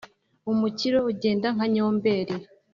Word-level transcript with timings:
umukiro 0.51 0.99
ugenda 1.11 1.47
nka 1.55 1.65
nyomberi 1.73 2.35